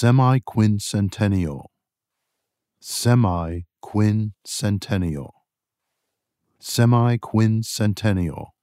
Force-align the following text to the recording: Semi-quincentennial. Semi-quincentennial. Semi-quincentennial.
Semi-quincentennial. 0.00 1.68
Semi-quincentennial. 2.80 5.32
Semi-quincentennial. 6.58 8.54